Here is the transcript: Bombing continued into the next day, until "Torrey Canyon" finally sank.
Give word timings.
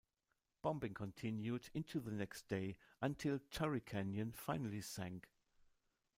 Bombing 0.63 0.95
continued 0.95 1.69
into 1.75 1.99
the 1.99 2.09
next 2.09 2.47
day, 2.47 2.75
until 3.01 3.37
"Torrey 3.51 3.81
Canyon" 3.81 4.31
finally 4.31 4.81
sank. 4.81 5.29